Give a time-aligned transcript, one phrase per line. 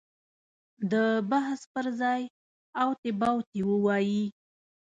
[0.91, 0.93] د
[1.31, 2.21] بحث پر ځای
[2.83, 4.23] اوتې بوتې ووایي.